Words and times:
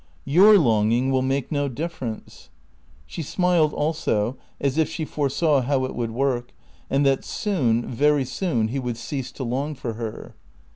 "Your 0.25 0.57
longing 0.57 1.11
will 1.11 1.21
make 1.21 1.51
no 1.51 1.67
difference." 1.69 2.49
She 3.05 3.21
smiled 3.21 3.71
also, 3.71 4.35
as 4.59 4.79
if 4.79 4.89
she 4.89 5.05
foresaw 5.05 5.61
how 5.61 5.85
it 5.85 5.93
would 5.93 6.09
work, 6.09 6.53
and 6.89 7.05
that 7.05 7.23
soon, 7.23 7.85
very 7.85 8.25
soon, 8.25 8.69
he 8.69 8.79
would 8.79 8.97
cease 8.97 9.31
to 9.33 9.43
long 9.43 9.75
for 9.75 9.93
her. 9.93 10.33